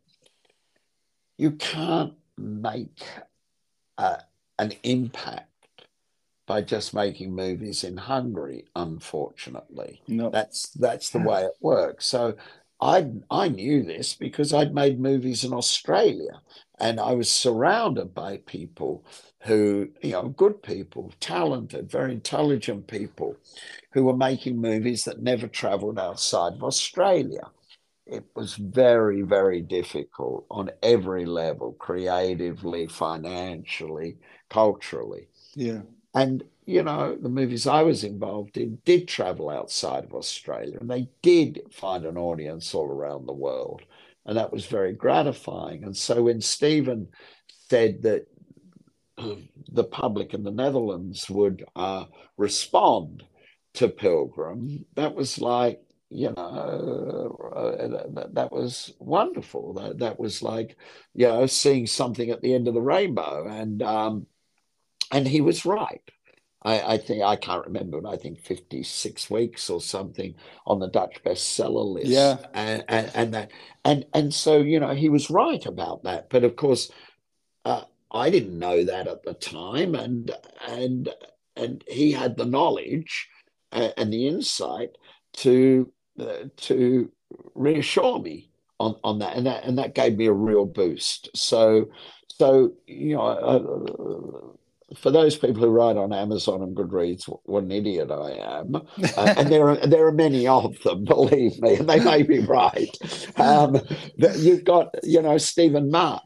[1.39, 3.03] You can't make
[3.99, 4.19] uh,
[4.59, 5.51] an impact
[6.47, 10.01] by just making movies in Hungary, unfortunately.
[10.07, 10.31] No.
[10.31, 12.07] That's that's the way it works.
[12.07, 12.37] So
[12.81, 16.41] I I knew this because I'd made movies in Australia
[16.79, 19.05] and I was surrounded by people
[19.43, 23.37] who, you know, good people, talented, very intelligent people
[23.93, 27.51] who were making movies that never traveled outside of Australia.
[28.07, 34.17] It was very, very difficult on every level, creatively, financially,
[34.49, 35.29] culturally.
[35.55, 35.83] Yeah.
[36.15, 40.89] And, you know, the movies I was involved in did travel outside of Australia and
[40.89, 43.83] they did find an audience all around the world.
[44.25, 45.85] And that was very gratifying.
[45.85, 47.09] And so when Stephen
[47.69, 48.27] said that
[49.17, 52.05] the public in the Netherlands would uh,
[52.37, 53.25] respond
[53.75, 59.75] to Pilgrim, that was like, you know, uh, that, that, was wonderful.
[59.75, 60.77] That, that was like,
[61.15, 63.47] you know, seeing something at the end of the rainbow.
[63.49, 64.27] And, um,
[65.11, 66.03] and he was right.
[66.63, 70.35] I, I, think I can't remember, but I think 56 weeks or something
[70.67, 72.07] on the Dutch bestseller list.
[72.07, 72.39] Yeah.
[72.55, 73.51] And, and, and that,
[73.85, 76.31] and, and so, you know, he was right about that.
[76.31, 76.91] But of course,
[77.65, 77.83] uh,
[78.13, 79.97] I didn't know that at the time.
[79.97, 80.31] And,
[80.69, 81.09] and,
[81.57, 83.29] and he had the knowledge
[83.73, 84.91] uh, and the insight
[85.39, 87.11] to, uh, to
[87.55, 89.37] reassure me on, on that.
[89.37, 91.31] And that, and that gave me a real boost.
[91.35, 91.91] So,
[92.29, 97.73] so, you know, uh, for those people who write on Amazon and Goodreads, what an
[97.73, 98.77] idiot I am.
[98.77, 98.83] Uh,
[99.37, 102.97] and there are there are many of them, believe me, and they may be right.
[103.37, 103.81] Um,
[104.17, 106.23] you've got, you know, Stephen Mark,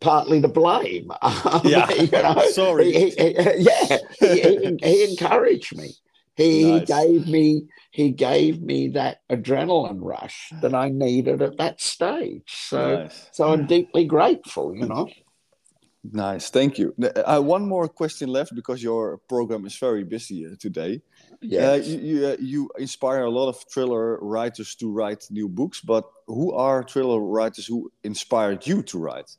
[0.00, 1.10] partly to blame.
[1.64, 2.92] Yeah, you know, sorry.
[2.92, 5.90] He, he, yeah, he, he, encouraged me.
[6.36, 6.86] He, nice.
[6.86, 7.66] gave me
[7.96, 12.42] he gave me that adrenaline rush that I needed at that stage.
[12.68, 13.30] So nice.
[13.32, 14.76] so I'm deeply grateful.
[14.76, 15.08] You know.
[16.12, 16.94] Nice, thank you.
[17.24, 21.00] Uh, one more question left because your program is very busy uh, today.
[21.40, 25.48] Yeah, uh, you you, uh, you, inspire a lot of thriller writers to write new
[25.48, 29.30] books, but who are thriller writers who inspired you to write?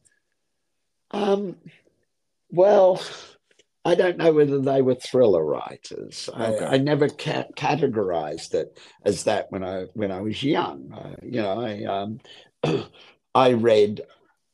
[1.11, 1.57] Um,
[2.49, 2.99] well,
[3.88, 6.29] I don't know whether they were thriller writers.
[6.38, 6.65] Okay.
[6.65, 10.91] I, I, never ca- categorized it as that when I when I was young.
[10.91, 12.19] Uh, you know, I um,
[13.35, 14.01] I read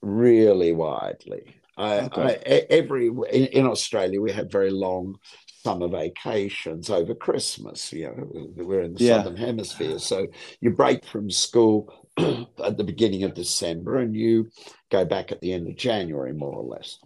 [0.04, 1.56] really widely.
[1.76, 2.42] I, okay.
[2.46, 5.16] I, every in, in, Australia we have very long
[5.64, 7.92] summer vacations over Christmas.
[7.92, 9.24] You know, we're in the yeah.
[9.24, 10.28] southern hemisphere, so
[10.62, 14.52] you break from school at the beginning of December and you
[14.92, 17.00] go back at the end of January, more or less.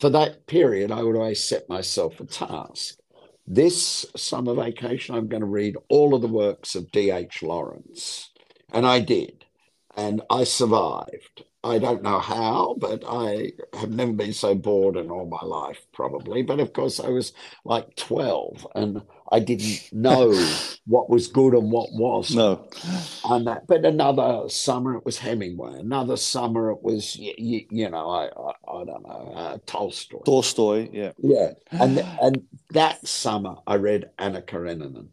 [0.00, 2.98] For that period, I would always set myself a task.
[3.46, 7.42] This summer vacation, I'm going to read all of the works of D.H.
[7.42, 8.30] Lawrence.
[8.72, 9.44] And I did.
[9.96, 11.44] And I survived.
[11.64, 15.84] I don't know how, but I have never been so bored in all my life,
[15.92, 16.42] probably.
[16.42, 17.32] But of course, I was
[17.64, 19.02] like 12 and
[19.32, 20.32] I didn't know
[20.86, 22.38] what was good and what wasn't.
[22.38, 22.68] No.
[23.24, 25.80] And that, but another summer it was Hemingway.
[25.80, 30.22] Another summer it was, you, you know, I, I, I don't know, uh, Tolstoy.
[30.24, 31.12] Tolstoy, yeah.
[31.18, 31.54] Yeah.
[31.72, 35.06] And, and that summer I read Anna Karenina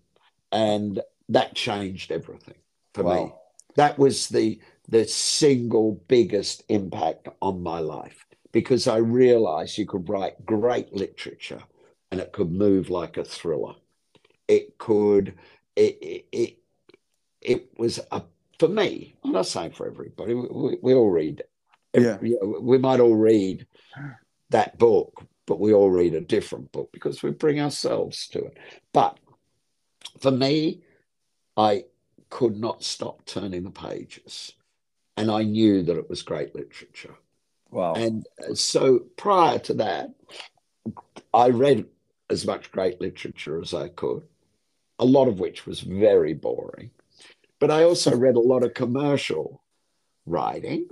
[0.52, 2.56] and that changed everything
[2.94, 3.14] for wow.
[3.16, 3.34] me.
[3.78, 10.08] That was the the single biggest impact on my life because I realized you could
[10.08, 11.62] write great literature
[12.12, 13.76] and it could move like a thriller.
[14.48, 15.34] It could,
[15.76, 16.58] it, it, it,
[17.42, 18.22] it was a,
[18.60, 21.44] for me, I'm not saying for everybody, we, we all read,
[21.94, 22.18] yeah.
[22.18, 23.66] we might all read
[24.52, 28.58] that book, but we all read a different book because we bring ourselves to it.
[28.94, 29.20] But
[30.20, 30.84] for me,
[31.58, 31.86] I
[32.30, 34.54] could not stop turning the pages
[35.18, 37.16] and I knew that it was great literature.
[37.72, 37.94] Wow.
[37.94, 40.12] And uh, so prior to that,
[41.34, 41.86] I read
[42.30, 44.24] as much great literature as I could,
[45.00, 46.92] a lot of which was very boring.
[47.60, 49.62] But I also read a lot of commercial
[50.26, 50.88] writing,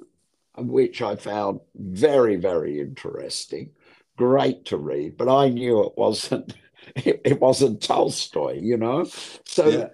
[0.57, 3.71] which I found very, very interesting,
[4.17, 5.17] great to read.
[5.17, 6.53] But I knew it wasn't
[6.95, 9.05] it, it wasn't Tolstoy, you know.
[9.45, 9.88] So yeah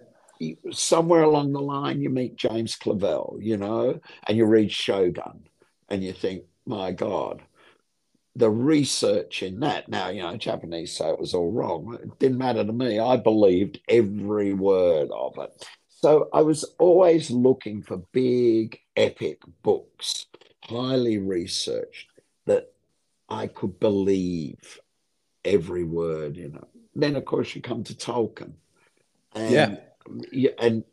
[0.71, 5.47] somewhere along the line you meet James Clavell, you know, and you read Shogun,
[5.89, 7.41] and you think, my God,
[8.35, 9.89] the research in that.
[9.89, 11.97] Now, you know, Japanese say it was all wrong.
[12.01, 12.99] It didn't matter to me.
[12.99, 15.67] I believed every word of it.
[15.89, 20.27] So I was always looking for big, epic books,
[20.63, 22.07] highly researched,
[22.45, 22.71] that
[23.27, 24.79] I could believe
[25.43, 26.67] every word in it.
[26.95, 28.53] Then, of course, you come to Tolkien.
[29.35, 29.75] And yeah
[30.59, 30.83] and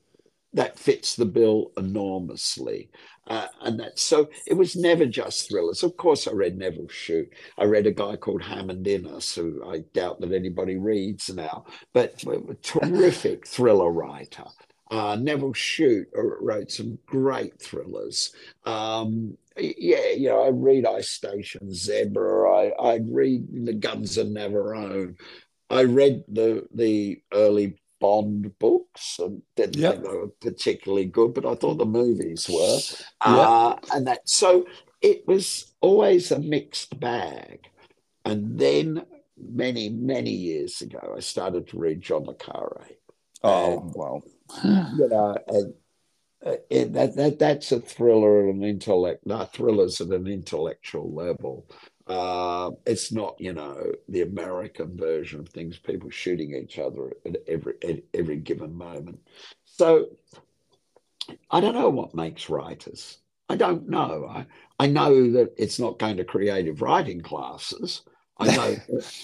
[0.53, 2.89] that fits the bill enormously.
[3.29, 5.83] Uh, and that so it was never just thrillers.
[5.83, 7.31] Of course, I read Nevil Shute.
[7.59, 12.23] I read a guy called Hammond Innes, who I doubt that anybody reads now, but
[12.25, 14.45] a terrific thriller writer.
[14.91, 18.33] Uh, Nevil Shute wrote some great thrillers.
[18.65, 22.49] Um, yeah, you know, I read Ice Station Zebra.
[22.49, 25.17] I I read The Guns of Navarone.
[25.69, 29.93] I read the the early Bond books and didn't Yep.
[29.95, 32.79] think they were particularly good, but I thought the movies were.
[33.27, 33.39] Yeah.
[33.41, 34.67] Uh, and that so
[35.01, 37.61] it was always a mixed bag.
[38.25, 39.05] And then
[39.39, 42.87] many, many years ago, I started to read John Le Carre.
[43.43, 44.23] Oh, well,
[44.65, 45.75] You know, and
[46.45, 51.13] uh, it, that, that that's a thriller at an intellect, not thrillers at an intellectual
[51.13, 51.69] level.
[52.07, 57.37] Uh, it's not, you know, the American version of things, people shooting each other at
[57.49, 59.19] every at every given moment.
[59.65, 60.07] So
[61.51, 63.19] I don't know what makes writers.
[63.49, 64.27] I don't know.
[64.29, 64.47] I,
[64.79, 68.03] I know that it's not going to creative writing classes.
[68.39, 68.77] I know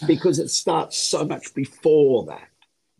[0.07, 2.49] because it starts so much before that.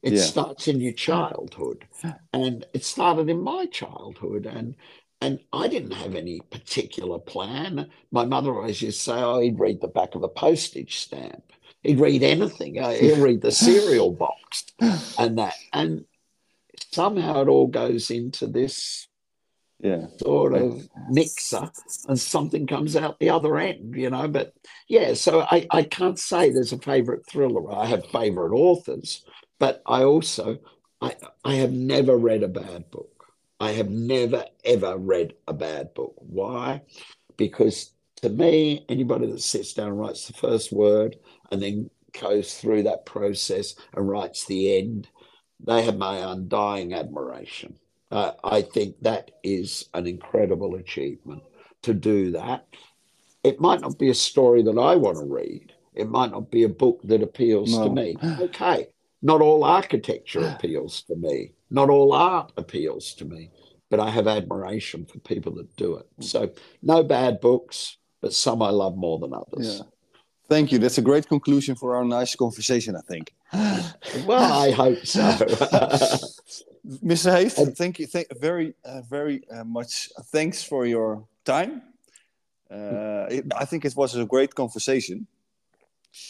[0.03, 0.23] It Yeah.
[0.25, 1.87] starts in your childhood,
[2.33, 4.75] and it started in my childhood, and
[5.23, 7.89] and I didn't have any particular plan.
[8.11, 11.45] My mother always used to say, "Oh, he'd read the back of a postage stamp.
[11.83, 12.79] He'd read anything.
[12.79, 14.65] Uh, He'll read the cereal box
[15.19, 16.05] and that." And
[16.91, 19.09] somehow it all goes into this
[19.81, 20.07] Yeah.
[20.19, 21.71] sort of mixer
[22.09, 24.29] and something comes out the other end, you know.
[24.29, 24.55] But
[24.89, 27.73] yeah, so I, I can't say there's a favorite thriller.
[27.73, 29.25] I have favorite authors,
[29.59, 30.59] but I also
[31.01, 33.12] I I have never read a bad book.
[33.63, 36.15] I have never ever read a bad book.
[36.17, 36.83] Why?
[37.37, 41.15] Because to me, anybody that sits down and writes the first word
[41.53, 41.89] and then
[42.21, 45.09] goes through that process and writes the end,
[45.61, 47.79] they have my undying admiration.
[48.11, 51.45] Uh, I think that is an incredible achievement
[51.83, 52.67] to do that.
[53.45, 55.73] It might not be a story that I want to read.
[55.95, 57.85] It might not be a book that appeals No.
[57.85, 58.17] to me.
[58.41, 58.89] Okay.
[59.23, 61.53] Not all architecture appeals to me.
[61.71, 63.51] Not all art appeals to me.
[63.89, 66.07] But I have admiration for people that do it.
[66.21, 66.51] So,
[66.83, 69.79] no bad books, but some I love more than others.
[69.79, 69.85] Yeah.
[70.49, 70.79] Thank you.
[70.79, 73.35] That's a great conclusion for our nice conversation, I think.
[74.27, 75.21] Well, I hope so.
[77.13, 77.31] Mr.
[77.33, 78.07] Hayes, thank you.
[78.07, 80.11] Thank very, uh, very uh, much.
[80.33, 81.83] Thanks for your time.
[82.71, 85.27] Uh, it, I think it was a great conversation.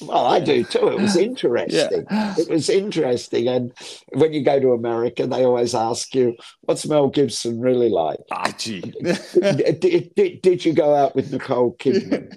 [0.00, 0.88] Well, I do too.
[0.88, 2.06] It was interesting.
[2.10, 3.48] It was interesting.
[3.48, 3.72] And
[4.12, 8.18] when you go to America, they always ask you, what's Mel Gibson really like?
[8.30, 8.80] Ah, gee.
[9.02, 12.32] did, did, did, did you go out with Nicole Kidman?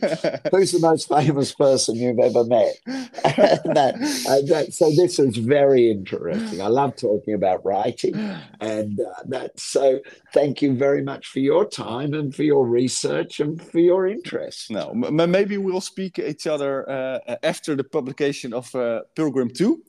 [0.51, 2.75] Who's the most famous person you've ever met?
[2.85, 3.95] that,
[4.27, 6.61] and that, so this was very interesting.
[6.61, 8.15] I love talking about writing,
[8.59, 9.59] and uh, that.
[9.59, 9.99] So
[10.33, 14.71] thank you very much for your time and for your research and for your interest.
[14.71, 19.81] no, m- maybe we'll speak each other uh, after the publication of uh, Pilgrim 2.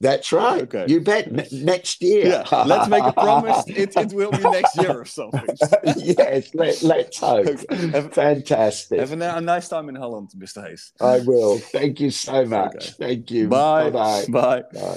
[0.00, 0.62] That's right.
[0.62, 0.86] Okay.
[0.88, 1.28] You bet.
[1.28, 2.26] N- next year.
[2.50, 3.62] Yeah, let's make a promise.
[3.68, 5.46] It, it will be next year or something.
[5.96, 7.46] yes, let, let's hope.
[7.70, 8.98] Have- Fantastic.
[8.98, 10.66] Have a, a nice time in Holland, Mr.
[10.66, 10.92] Hayes.
[11.00, 11.58] I will.
[11.58, 12.74] Thank you so much.
[12.74, 12.86] Okay.
[12.98, 13.46] Thank you.
[13.46, 13.90] Bye.
[13.90, 14.24] Bye-bye.
[14.28, 14.62] Bye.
[14.72, 14.96] Bye.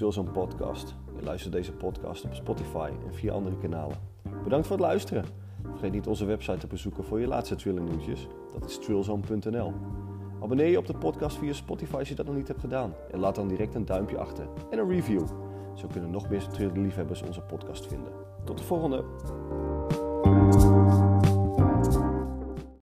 [0.00, 0.94] De Twilzone podcast.
[1.16, 3.96] Je luistert deze podcast op Spotify en via andere kanalen.
[4.44, 5.24] Bedankt voor het luisteren.
[5.70, 8.26] Vergeet niet onze website te bezoeken voor je laatste Thriller nieuwtjes.
[8.52, 9.72] Dat is twillzone.nl.
[10.42, 12.94] Abonneer je op de podcast via Spotify als je dat nog niet hebt gedaan.
[13.10, 15.26] En laat dan direct een duimpje achter en een review.
[15.74, 18.12] Zo kunnen nog meer Thriller liefhebbers onze podcast vinden.
[18.44, 19.99] Tot de volgende!